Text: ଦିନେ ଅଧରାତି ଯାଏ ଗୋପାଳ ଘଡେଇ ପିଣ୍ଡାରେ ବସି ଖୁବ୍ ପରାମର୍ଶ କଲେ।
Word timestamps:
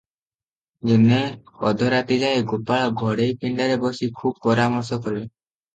ଦିନେ 0.91 1.19
ଅଧରାତି 1.73 2.19
ଯାଏ 2.25 2.41
ଗୋପାଳ 2.55 2.91
ଘଡେଇ 3.05 3.39
ପିଣ୍ଡାରେ 3.45 3.79
ବସି 3.87 4.13
ଖୁବ୍ 4.23 4.43
ପରାମର୍ଶ 4.49 5.03
କଲେ। 5.07 5.25